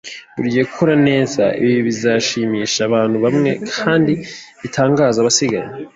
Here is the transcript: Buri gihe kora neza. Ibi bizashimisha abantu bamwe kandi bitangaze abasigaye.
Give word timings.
Buri 0.35 0.47
gihe 0.53 0.65
kora 0.73 0.95
neza. 1.09 1.43
Ibi 1.63 1.75
bizashimisha 1.87 2.79
abantu 2.89 3.17
bamwe 3.25 3.51
kandi 3.77 4.13
bitangaze 4.61 5.17
abasigaye. 5.19 5.69